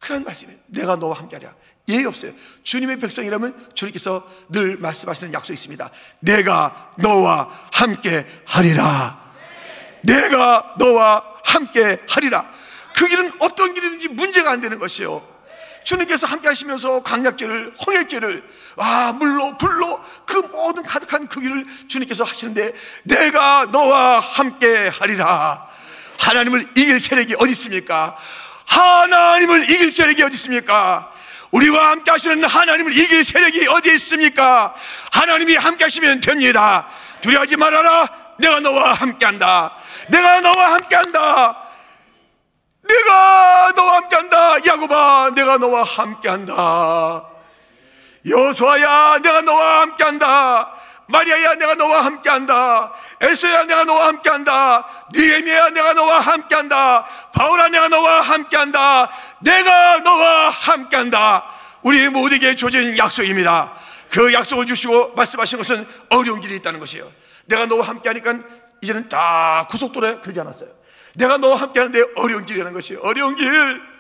[0.04, 0.60] 그런 말씀이에요.
[0.68, 1.54] 내가 너와 함께하리라.
[1.88, 2.34] 예의 없어요.
[2.63, 5.89] 주님의 백성이라면 주님께서 늘 말씀하시는 약속이 있습니다.
[6.20, 9.24] 내가 너와 함께하리라.
[10.02, 12.46] 내가 너와 함께 하리라.
[12.94, 15.26] 그 길은 어떤 길이든지 문제가 안 되는 것이요.
[15.86, 18.44] 주님께서 함께 하시면서 광약길을, 홍해길을,
[18.76, 25.66] 아, 물로, 불로 그 모든 가득한 그 길을 주님께서 하시는데 내가 너와 함께 하리라.
[26.20, 28.18] 하나님을 이길 세력이 어디 있습니까?
[28.65, 31.12] 하나님을 이길 세력이 어디 있습니까?
[31.52, 34.73] 우리와 함께 하시는 하나님을 이길 세력이 어디 있습니까?
[35.12, 36.88] 하나님이 함께 하시면 됩니다.
[37.21, 38.10] 두려워하지 말아라.
[38.39, 39.76] 내가 너와 함께 한다.
[40.08, 41.63] 내가 너와 함께 한다.
[42.82, 44.65] 내가 너와 함께 한다.
[44.65, 47.34] 야고바, 내가 너와 함께 한다.
[48.30, 50.73] 여수아야 내가 너와 함께 한다
[51.08, 52.93] 마리아야 내가 너와 함께 한다
[53.24, 54.86] 에스야 내가 너와 함께한다.
[55.14, 57.06] 니에미야 내가 너와 함께한다.
[57.34, 59.10] 바울아 내가 너와 함께한다.
[59.40, 61.46] 내가 너와 함께한다.
[61.84, 63.74] 우리 모두에게 주어진 약속입니다.
[64.10, 67.10] 그 약속을 주시고 말씀하신 것은 어려운 길이 있다는 것이에요.
[67.46, 68.40] 내가 너와 함께하니까
[68.82, 70.70] 이제는 다 고속도로에 그러지 않았어요.
[71.14, 73.02] 내가 너와 함께하는데 어려운 길이라는 것이에요.
[73.04, 73.94] 어려운 길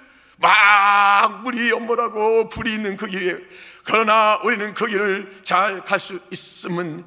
[0.43, 3.37] 막 물이 연몰하고 불이 있는 그 길에
[3.85, 7.05] 그러나 우리는 그 길을 잘 갈 수 있음은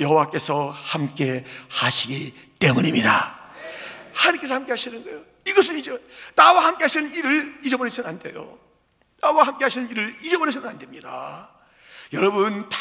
[0.00, 3.38] 여호와께서 함께 하시기 때문입니다.
[4.12, 5.22] 하나님께서 함께 하시는 거예요.
[5.46, 5.98] 이것을 잊어
[6.34, 8.58] 나와 함께 하시는 일을 잊어버리서는 안 돼요.
[9.20, 11.50] 나와 함께 하시는 일을 잊어버려서는 안 됩니다.
[12.12, 12.78] 여러분 다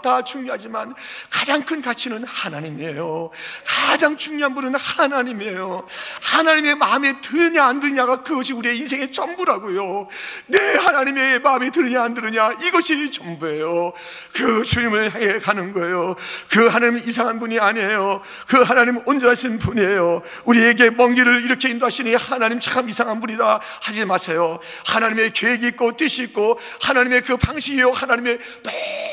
[0.00, 0.94] 다 중요하지만
[1.30, 3.30] 가장 큰 가치는 하나님이에요.
[3.64, 5.86] 가장 중요한 분은 하나님이에요.
[6.20, 10.08] 하나님의 마음에 드느냐 안 드느냐가 그것이 우리의 인생의 전부라고요.
[10.46, 13.92] 내 하나님의 마음에 드느냐 안 드느냐 이것이 전부예요.
[14.34, 16.14] 그 주님을 향해 가는 거예요.
[16.50, 18.22] 그 하나님은 이상한 분이 아니에요.
[18.46, 20.22] 그 하나님은 온전하신 분이에요.
[20.44, 24.60] 우리에게 먼 길을 이렇게 인도하시니 하나님 참 이상한 분이다 하지 마세요.
[24.86, 28.38] 하나님의 계획이 있고 뜻이 있고 하나님의 그 방식이요 하나님의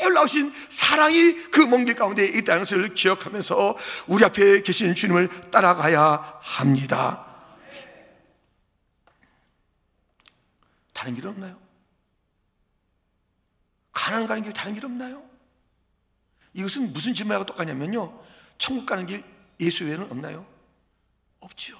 [0.02, 3.76] 놀라우신 사랑이 그 먼 길 가운데 있다는 것을 기억하면서
[4.08, 7.22] 우리 앞에 계신 주님을 따라가야 합니다.
[10.92, 11.60] 다른 길 없나요?
[13.92, 15.22] 가난 가는 길 다른 길 없나요?
[16.54, 18.24] 이것은 무슨 질문하고 똑같냐면요.
[18.58, 19.22] 천국 가는 길
[19.60, 20.46] 예수 외에는 없나요?
[21.40, 21.76] 없죠.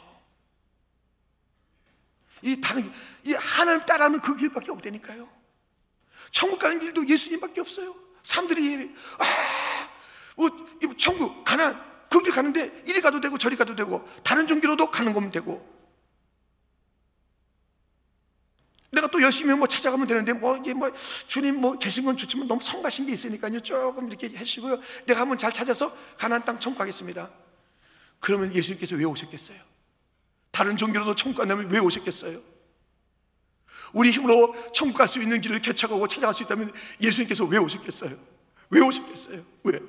[2.43, 2.93] 이 다른 길,
[3.25, 5.29] 이 하나님 따라하는 그 길밖에 없다니까요.
[6.31, 7.95] 천국 가는 길도 예수님밖에 없어요.
[8.27, 9.89] 사람들이 아,
[10.35, 10.51] 뭐,
[10.97, 15.65] 천국 가나 거기 가는데 이리 가도 되고 저리 가도 되고 다른 종교로도 가는 거면 되고
[18.91, 20.91] 내가 또 열심히 뭐 찾아가면 되는데 뭐 이게 뭐
[21.29, 26.45] 주님 뭐건 좋지만 너무 성가신 게 있으니까요 조금 이렇게 하시고요 내가 한번 잘 찾아서 가나안
[26.45, 27.31] 땅 천국 가겠습니다
[28.19, 29.59] 그러면 예수님께서 왜 오셨겠어요?
[30.51, 32.56] 다른 종교로도 천국 간다면 왜 오셨겠어요?
[33.97, 38.11] 우리 힘으로 천국 갈 수 있는 길을 개척하고 찾아갈 수 있다면 예수님께서 왜 오셨겠어요?
[38.71, 39.41] 왜 오셨겠어요?
[39.65, 39.81] 왜?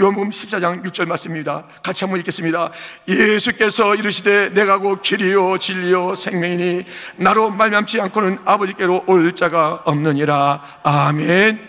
[0.00, 1.66] 요한복음 14장 6절 말씀입니다.
[1.82, 2.72] 같이 한번 읽겠습니다.
[3.06, 6.84] 예수께서 이르시되 내가 곧 길이요 진리요 생명이니
[7.16, 10.80] 나로 말미암지 않고는 아버지께로 올 자가 없느니라.
[10.82, 11.68] 아멘.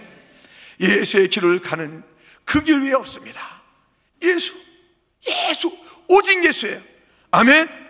[0.80, 2.04] 예수의 길을 가는
[2.46, 3.42] 그 길 위에 없습니다.
[4.24, 4.54] 예수,
[5.28, 5.70] 예수,
[6.08, 6.80] 오직 예수예요.
[7.32, 7.81] 아멘.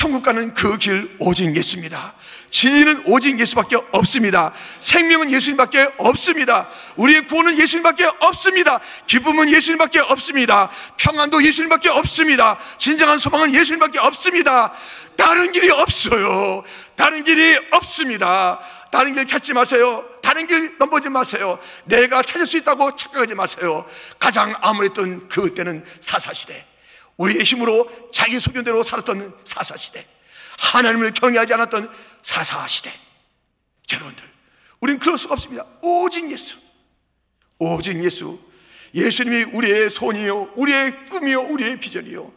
[0.00, 2.14] 천국 가는 그 길 오직 예수입니다.
[2.48, 4.50] 진리는 오직 예수밖에 없습니다.
[4.78, 6.70] 생명은 예수님밖에 없습니다.
[6.96, 8.80] 우리의 구원은 예수님밖에 없습니다.
[9.06, 10.70] 기쁨은 예수님밖에 없습니다.
[10.96, 12.58] 평안도 예수님밖에 없습니다.
[12.78, 14.72] 진정한 소망은 예수님밖에 없습니다.
[15.18, 16.64] 다른 길이 없어요.
[16.96, 18.58] 다른 길이 없습니다.
[18.90, 20.02] 다른 길 찾지 마세요.
[20.22, 21.58] 다른 길 넘보지 마세요.
[21.84, 23.84] 내가 찾을 수 있다고 착각하지 마세요.
[24.18, 26.69] 가장 암울했던 그때는 사사시대.
[27.20, 30.06] 우리의 힘으로 자기 소견대로 살았던 사사시대.
[30.58, 31.90] 하나님을 경외하지 않았던
[32.22, 32.92] 사사시대.
[33.92, 34.24] 여러분들
[34.80, 35.66] 우린 그럴 수가 없습니다.
[35.82, 36.56] 오직 예수.
[37.58, 38.38] 오직 예수.
[38.94, 42.32] 예수님이 우리의 손이요 우리의 꿈이요 우리의 비전이요.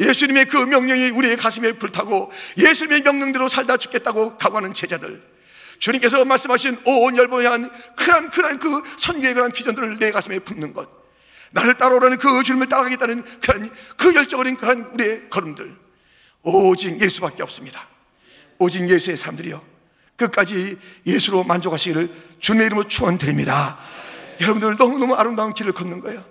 [0.00, 5.22] 예수님의 그 명령이 우리의 가슴에 불타고 예수님의 명령대로 살다 죽겠다고 각오하는 제자들.
[5.78, 11.01] 주님께서 말씀하신 온 열번에 한 큰한 큰한 그 선교의 그런 비전들을 내 가슴에 품는 것
[11.52, 15.76] 나를 따라오라는 그 주님을 따라가겠다는 그런 그 열정 어린 그런 우리의 걸음들.
[16.42, 17.86] 오직 예수밖에 없습니다.
[18.58, 19.62] 오직 예수의 사람들이요.
[20.16, 23.78] 끝까지 예수로 만족하시기를 주님의 이름으로 축원드립니다.
[24.40, 26.24] 여러분들 너무너무 아름다운 길을 걷는 거예요.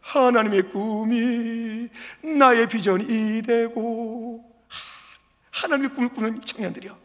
[0.00, 1.88] 하나님의 꿈이
[2.38, 4.44] 나의 비전이 되고
[5.50, 6.96] 하나님의 꿈을 꾸는 청년들이요.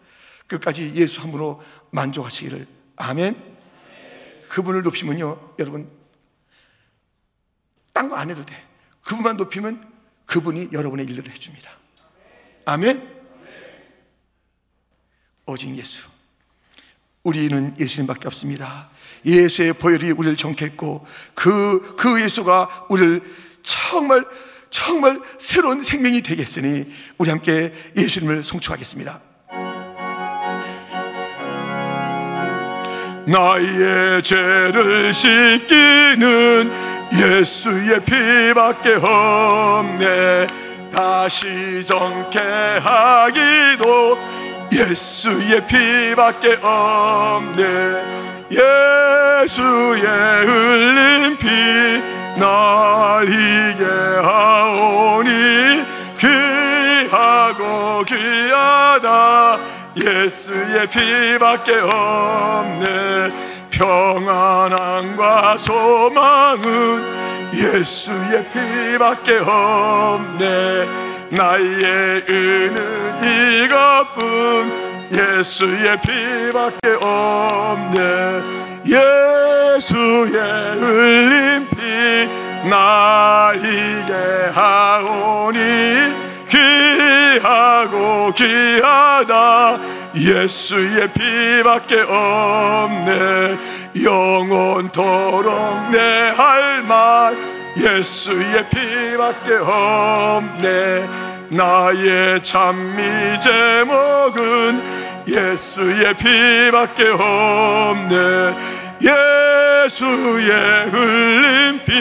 [0.47, 2.67] 끝까지 예수 한 분으로 만족하시기를.
[2.97, 3.35] 아멘.
[4.49, 5.89] 그분을 높이면요 여러분
[8.01, 8.55] 딴 거 안 해도 돼.
[9.03, 9.87] 그분만 높이면
[10.25, 11.69] 그분이 여러분의 일들을 해줍니다.
[12.65, 13.21] 아멘?
[15.45, 16.07] 오직 예수.
[17.21, 18.89] 우리는 예수님밖에 없습니다.
[19.23, 23.21] 예수의 보혈이 우리를 정했고 그, 그 예수가 우리를
[23.61, 24.25] 정말
[24.71, 29.21] 정말 새로운 생명이 되겠으니 우리 함께 예수님을 송축하겠습니다.
[33.27, 40.47] 나의 죄를 씻기는 예수의 피밖에 없네.
[40.91, 42.39] 다시 정케
[42.83, 44.17] 하기도
[44.71, 47.61] 예수의 피밖에 없네.
[48.51, 50.05] 예수의
[50.45, 51.47] 흘린 피
[52.39, 53.85] 나이게
[54.23, 55.85] 하오니
[56.17, 59.59] 귀하고 귀하다.
[59.97, 63.50] 예수의 피밖에 없네
[63.81, 66.61] 평안함과 소망은
[67.51, 70.87] 예수의 피밖에 없네.
[71.31, 72.77] 나의 은은
[73.65, 78.43] 이것뿐 예수의 피밖에 없네.
[78.85, 80.39] 예수의
[80.79, 81.79] 흘린 피
[82.69, 84.13] 나에게
[84.53, 85.57] 하오니
[86.49, 89.90] 귀하고 귀하다
[90.21, 93.57] 예수의 피밖에 없네.
[94.05, 97.35] 영원토록 내 할 말
[97.77, 101.07] 예수의 피밖에 없네.
[101.49, 104.83] 나의 찬미 제목은
[105.27, 108.55] 예수의 피밖에 없네.
[109.01, 110.51] 예수의
[110.91, 111.91] 흘린 피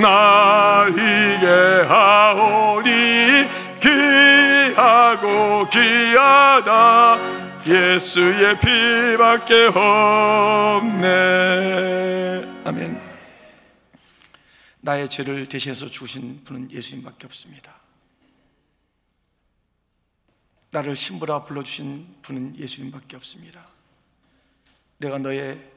[0.00, 3.48] 나에게 하오니
[3.80, 7.17] 귀하고 귀하다
[7.68, 9.66] 예수의 피밖에
[10.86, 11.28] 없네
[12.64, 12.98] 아멘.
[14.80, 17.78] 나의 죄를 대신해서 주신 분은 예수님밖에 없습니다.
[20.70, 23.68] 나를 신부라 불러주신 분은 예수님밖에 없습니다.
[24.96, 25.70] 내가 너의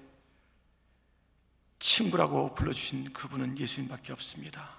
[1.79, 4.77] 친구라고 불러주신 그분은 예수님밖에 없습니다.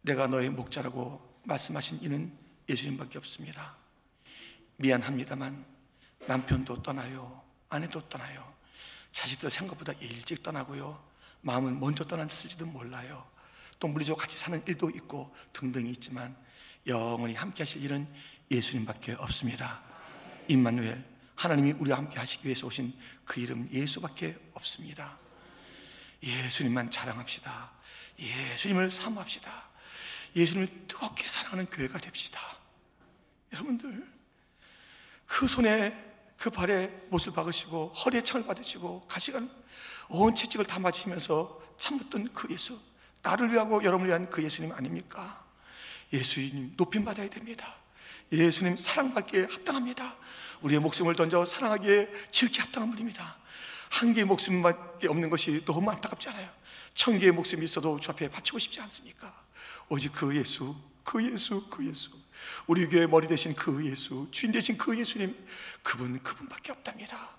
[0.00, 2.32] 내가 너의 목자라고 말씀하신 이는
[2.70, 3.76] 예수님밖에 없습니다.
[4.76, 5.73] 미안합니다만
[6.26, 7.42] 남편도 떠나요.
[7.68, 8.52] 아내도 떠나요.
[9.12, 11.02] 자식도 생각보다 일찍 떠나고요.
[11.42, 13.26] 마음은 먼저 떠났을지도 몰라요.
[13.78, 16.36] 또 물리적으로 같이 사는 일도 있고 등등이 있지만
[16.86, 18.08] 영원히 함께 하실 일은
[18.50, 19.82] 예수님밖에 없습니다.
[20.48, 21.04] 임마누엘
[21.36, 25.18] 하나님이 우리와 함께 하시기 위해서 오신 그 이름 예수밖에 없습니다.
[26.22, 27.72] 예수님만 자랑합시다.
[28.18, 29.68] 예수님을 사모합시다.
[30.36, 32.40] 예수님을 뜨겁게 사랑하는 교회가 됩시다.
[33.52, 34.13] 여러분들
[35.26, 35.92] 그 손에
[36.36, 39.50] 그 발에 못을 박으시고 허리에 창을 받으시고 가시간
[40.08, 42.78] 온 채찍을 다 맞으면서 참았던 그 예수
[43.22, 45.44] 나를 위하고 여러분을 위한 그 예수님 아닙니까?
[46.12, 47.74] 예수님 높임 받아야 됩니다.
[48.30, 50.16] 예수님 사랑받기에 합당합니다.
[50.60, 53.36] 우리의 목숨을 던져 사랑하기에 지극히 합당한 분입니다.
[53.90, 56.50] 한 개의 목숨밖에 없는 것이 너무 안타깝지 않아요?
[56.94, 59.32] 천 개의 목숨이 있어도 주 앞에 바치고 싶지 않습니까?
[59.88, 62.10] 오직 그 예수, 그 예수, 그 예수.
[62.66, 65.36] 우리 교회 머리 대신 그 예수, 주인 대신 그 예수님,
[65.82, 67.36] 그분, 그분밖에 없답니다.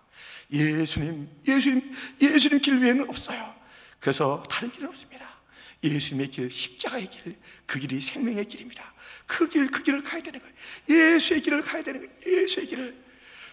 [0.51, 3.56] 예수님, 예수님, 예수님 길 외에는 없어요.
[3.99, 5.36] 그래서 다른 길은 없습니다.
[5.84, 8.93] 예수님의 길, 십자가의 길, 그 길이 생명의 길입니다.
[9.25, 10.56] 그 길, 그 길을 가야 되는 거예요.
[10.89, 12.41] 예수의 길을 가야 되는 거예요.
[12.41, 13.06] 예수의 길을.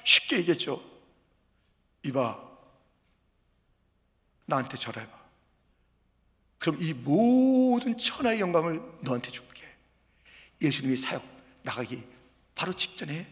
[0.04, 0.82] 쉽게 얘기했죠.
[2.04, 2.38] 이봐,
[4.46, 5.22] 나한테 절해봐.
[6.58, 9.51] 그럼 이 모든 천하의 영광을 너한테 줄게.
[10.62, 11.22] 예수님이 사역
[11.62, 12.02] 나가기
[12.54, 13.26] 바로 직전에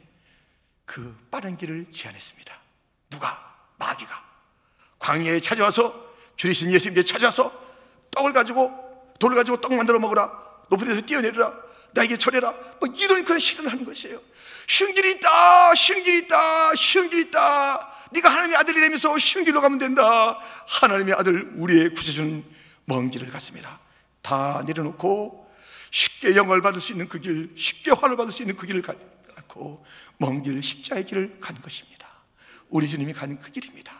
[0.84, 2.58] 그 빠른 길을 제안했습니다.
[3.10, 3.56] 누가?
[3.78, 4.24] 마귀가.
[4.98, 7.52] 광야에 찾아와서 주리신 예수님께 찾아와서
[8.10, 10.30] 떡을 가지고 돌을 가지고 떡 만들어 먹으라.
[10.70, 11.52] 높은 데서 뛰어내리라.
[11.92, 12.52] 나에게 절해라.
[12.80, 14.20] 뭐 이런 그런 실현을 하는 것이에요.
[14.66, 15.74] 쉬운 길이 있다.
[15.74, 16.74] 쉬운 길이 있다.
[16.76, 17.88] 쉬운 길이 있다.
[18.12, 20.38] 네가 하나님의 아들이라면서 쉬운 길로 가면 된다.
[20.66, 22.44] 하나님의 아들 우리의 구세주는
[22.84, 23.78] 먼 길을 갔습니다.
[24.22, 25.39] 다 내려놓고
[25.90, 29.84] 쉽게 영을 받을 수 있는 그 길, 쉽게 환을 받을 수 있는 그 길을 갖고
[30.18, 32.06] 먼 길, 십자의 길을 간 것입니다.
[32.68, 33.92] 우리 주님이 가는 그 길입니다.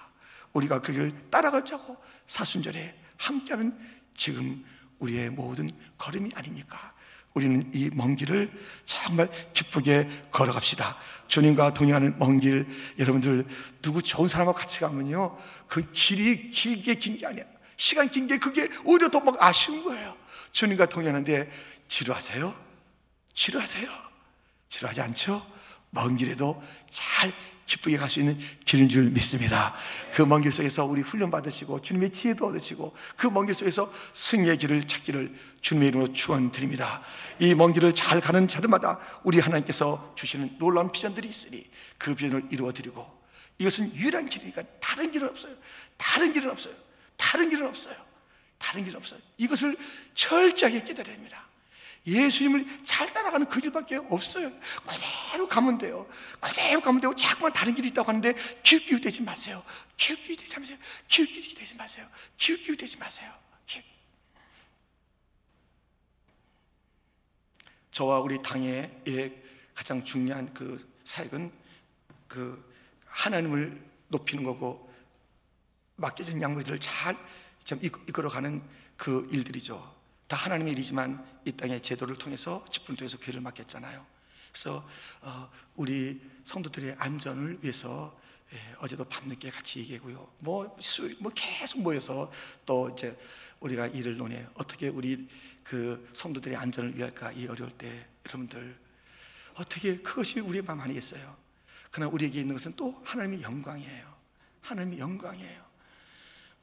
[0.53, 3.77] 우리가 그 길을 따라가자고 사순절에 함께하는
[4.15, 4.65] 지금
[4.99, 6.93] 우리의 모든 걸음이 아닙니까?
[7.35, 8.51] 우리는 이 먼 길을
[8.85, 10.97] 정말 기쁘게 걸어갑시다.
[11.29, 12.67] 주님과 동행하는 먼 길,
[12.99, 13.47] 여러분들
[13.83, 17.45] 누구 좋은 사람하고 같이 가면요, 그 길이 길게 긴 게 아니야.
[17.77, 20.17] 시간 긴 게 그게 오히려 더 막 아쉬운 거예요.
[20.53, 21.51] 주님과 동행하는데
[21.91, 22.55] 지루하세요?
[23.35, 23.91] 지루하세요?
[24.69, 25.45] 지루하지 않죠?
[25.91, 27.33] 먼 길에도 잘
[27.67, 29.75] 기쁘게 갈 수 있는 길인 줄 믿습니다.
[30.15, 34.59] 그 먼 길 속에서 우리 훈련 받으시고 주님의 지혜도 얻으시고 그 먼 길 속에서 승리의
[34.59, 37.03] 길을 찾기를 주님의 이름으로 축원드립니다.
[37.41, 42.73] 이 먼 길을 잘 가는 자들마다 우리 하나님께서 주시는 놀라운 비전들이 있으니 그 비전을 이루어
[42.73, 43.05] 드리고
[43.59, 45.55] 이것은 유일한 길이니까 다른 길은 없어요.
[45.97, 46.75] 다른 길은 없어요.
[47.17, 47.97] 다른 길은 없어요.
[48.59, 49.19] 다른 길은 없어요.
[49.39, 49.77] 이것을
[50.15, 51.47] 철저하게 깨달아야 됩니다.
[52.07, 54.51] 예수님을 잘 따라가는 그 길밖에 없어요.
[54.87, 56.09] 그대로 가면 돼요.
[56.41, 59.63] 그대로 가면 되고 자꾸만 다른 길이 있다고 하는데 기웃기웃 되지 마세요.
[59.97, 60.79] 기웃기웃 되지 마세요.
[61.09, 62.07] 기웃기웃 되지 마세요.
[62.37, 63.33] 기웃기웃 되지 마세요.
[63.67, 63.85] 기웃.
[67.91, 68.91] 저와 우리 당의
[69.75, 71.53] 가장 중요한 그 사역은
[72.29, 74.91] 그 하나님을 높이는 거고
[75.97, 77.17] 맡겨진 양무리들을 잘
[77.83, 78.63] 이끌어가는
[78.97, 80.00] 그 일들이죠.
[80.31, 84.07] 다 하나님의 일이지만 이 땅의 제도를 통해서 직분을 통해서 교회를 맡겼잖아요.
[84.53, 84.89] 그래서
[85.23, 88.17] 어, 우리 성도들의 안전을 위해서
[88.53, 90.33] 예, 어제도 밤늦게 같이 얘기하고요.
[90.39, 92.31] 뭐, 수, 뭐 계속 모여서
[92.65, 93.19] 또 이제
[93.59, 95.29] 우리가 일을 논해 어떻게 우리
[95.65, 98.79] 그 성도들의 안전을 위할까 이 어려울 때 여러분들
[99.55, 101.37] 어떻게 그것이 우리의 마음 아니겠어요?
[101.91, 104.15] 그러나 우리에게 있는 것은 또 하나님의 영광이에요.
[104.61, 105.70] 하나님의 영광이에요.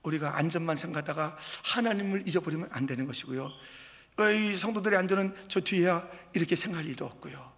[0.07, 3.51] 우리가 안전만 생각하다가 하나님을 잊어버리면 안 되는 것이고요.
[4.33, 7.53] 이 성도들의 안전은 저 뒤에야 이렇게 생각할 일도 없고요.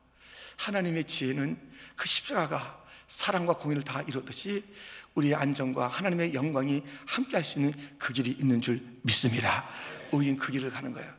[0.58, 1.58] 하나님의 지혜는
[1.96, 4.64] 그 십자가가 사랑과 공의를 다 이루듯이
[5.16, 9.68] 우리의 안전과 하나님의 영광이 함께 할 수 있는 그 길이 있는 줄 믿습니다.
[10.12, 11.12] 우리는 그 길을 가는 거예요.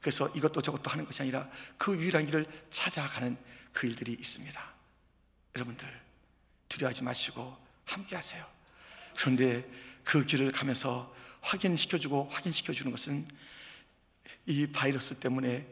[0.00, 3.36] 그래서 이것도 저것도 하는 것이 아니라 그 유일한 길을 찾아가는
[3.72, 4.60] 그 일들이 있습니다.
[5.54, 6.00] 여러분들
[6.68, 8.44] 두려워하지 마시고 함께 하세요.
[9.16, 9.68] 그런데
[10.06, 13.26] 그 길을 가면서 확인시켜주고 확인시켜주는 것은
[14.46, 15.66] 이 바이러스 때문에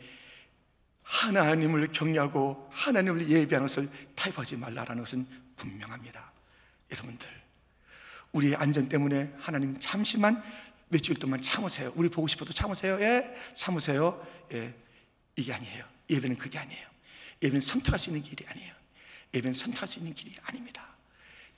[1.05, 6.33] 하나님을 경외하고 하나님을 예배하는 것을 타협하지 말라라는 것은 분명합니다.
[6.91, 7.29] 여러분들,
[8.33, 10.43] 우리의 안전 때문에 하나님 잠시만
[10.89, 11.93] 며칠 동안 참으세요.
[11.95, 12.99] 우리 보고 싶어도 참으세요.
[13.01, 14.27] 예, 참으세요.
[14.53, 14.75] 예,
[15.37, 15.85] 이게 아니에요.
[16.11, 16.89] 예배는 그게 아니에요.
[17.41, 18.75] 예배는 선택할 수 있는 길이 아니에요.
[19.33, 20.94] 예배는 선택할 수 있는 길이 아닙니다.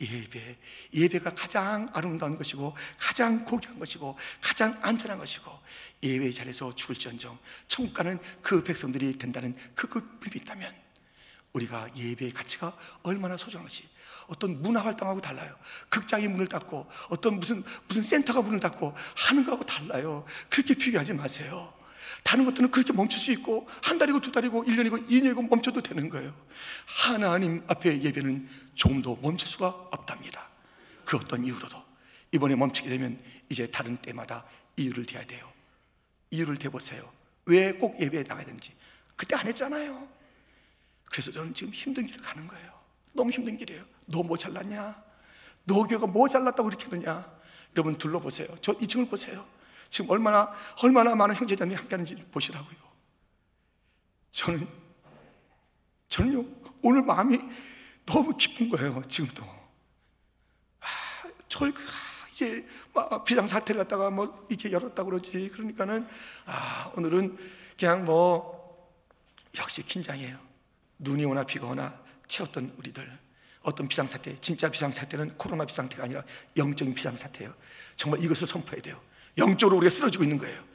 [0.00, 0.59] 예배,
[0.94, 5.50] 예배가 가장 아름다운 것이고 가장 고귀한 것이고 가장 안전한 것이고
[6.02, 10.74] 예배 자리에서 죽을지언정 천국 가는 그 백성들이 된다는 그 급이 있다면
[11.54, 13.85] 우리가 예배의 가치가 얼마나 소중한 것이
[14.26, 15.56] 어떤 문화 활동하고 달라요.
[15.88, 20.24] 극장이 문을 닫고 어떤 무슨 무슨 센터가 문을 닫고 하는 거하고 달라요.
[20.50, 21.72] 그렇게 비교하지 마세요.
[22.24, 26.35] 다른 것들은 그렇게 멈출 수 있고 한 달이고 두 달이고 1년이고 2년이고 멈춰도 되는 거예요.
[26.87, 30.48] 하나님 앞에 예배는 조금도 멈출 수가 없답니다.
[31.05, 31.83] 그 어떤 이유로도
[32.33, 34.44] 이번에 멈추게 되면 이제 다른 때마다
[34.76, 35.50] 이유를 대야 돼요.
[36.31, 37.09] 이유를 대보세요.
[37.44, 38.72] 왜 꼭 예배에 나가야 되는지.
[39.14, 40.09] 그때 안 했잖아요.
[41.11, 42.72] 그래서 저는 지금 힘든 길을 가는 거예요.
[43.12, 43.85] 너무 힘든 길이에요.
[44.07, 45.02] 너 뭐 잘났냐?
[45.64, 47.24] 너 교회가 뭐 잘났다고 이렇게 하느냐?
[47.76, 48.48] 여러분 둘러보세요.
[48.62, 49.46] 저 2층을 보세요.
[49.96, 52.76] 지금 얼마나 얼마나 많은 형제자매이 함께 하는지 보시라고요.
[54.30, 54.68] 저는
[56.06, 56.44] 저는요
[56.82, 57.40] 오늘 마음이
[58.04, 59.00] 너무 기쁜 거예요.
[59.09, 59.42] 지금도
[60.80, 60.87] 아,
[61.48, 61.72] 저 아,
[62.30, 62.68] 이제
[63.24, 65.48] 비상 사태를 갖다가 뭐 이렇게 열었다 그러지.
[65.54, 66.06] 그러니까는
[66.44, 67.38] 아 오늘은
[67.78, 68.92] 그냥 뭐
[69.56, 70.38] 역시 긴장해요.
[70.98, 73.18] 눈이 오나 비가 오나 채웠던 우리들.
[73.62, 76.22] 어떤 비상사태, 진짜 비상사태는 코로나 비상사태가 아니라
[76.56, 77.52] 영적인 비상사태예요.
[77.96, 79.00] 정말 이것을 선포해야 돼요.
[79.38, 80.66] 영적으로 우리가 쓰러지고 있는 거예요.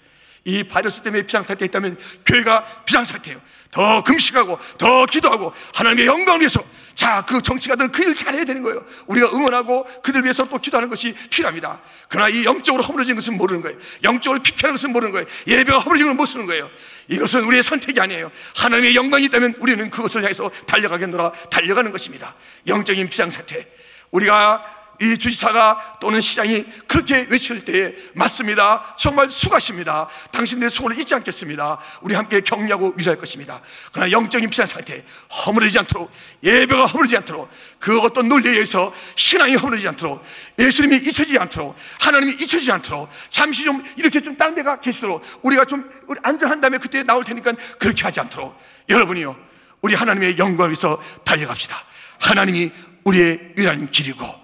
[0.43, 3.39] 이 바이러스 때문에 비상사태 있다면 교회가 비상사태예요.
[3.69, 6.63] 더 금식하고 더 기도하고 하나님의 영광을 위해서
[6.95, 8.83] 자, 그 정치가들은 그 일을 잘해야 되는 거예요.
[9.07, 11.81] 우리가 응원하고 그들 위해서 또 기도하는 것이 필요합니다.
[12.09, 13.77] 그러나 이 영적으로 허물어진 것은 모르는 거예요.
[14.03, 15.25] 영적으로 피폐한 것은 모르는 거예요.
[15.47, 16.69] 예배가 허물어진 것은 못 쓰는 거예요.
[17.07, 18.31] 이것은 우리의 선택이 아니에요.
[18.55, 22.35] 하나님의 영광이 있다면 우리는 그것을 향해서 달려가겠노라 달려가는 것입니다.
[22.67, 23.67] 영적인 비상사태.
[24.11, 28.95] 우리가 이 주지사가 또는 시장이 그렇게 외칠 때에 맞습니다.
[28.99, 30.07] 정말 수고하십니다.
[30.31, 31.79] 당신들의 수고를 잊지 않겠습니다.
[32.01, 33.61] 우리 함께 격려하고 위로할 것입니다.
[33.91, 35.03] 그러나 영적인 피한 상태
[35.45, 36.11] 허물어지지 않도록
[36.43, 40.23] 예배가 허물어지지 않도록 그 어떤 논리에 의해서 신앙이 허물어지지 않도록
[40.59, 45.89] 예수님이 잊혀지지 않도록 하나님이 잊혀지지 않도록 잠시 좀 이렇게 좀 다른 데가 계시도록 우리가 좀
[46.21, 48.55] 안전한 다음에 그때 나올 테니까 그렇게 하지 않도록
[48.87, 49.35] 여러분이요
[49.81, 51.75] 우리 하나님의 영광을 위해서 달려갑시다.
[52.19, 52.71] 하나님이
[53.03, 54.40] 우리의 유일한 길이고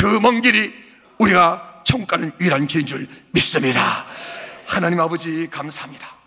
[0.00, 0.72] 그 먼 길이
[1.18, 4.06] 우리가 천국 가는 유일한 길인 줄 믿습니다.
[4.66, 6.19] 하나님 아버지 감사합니다.